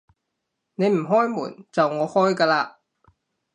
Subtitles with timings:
[0.73, 2.77] 你唔開門，就我開㗎喇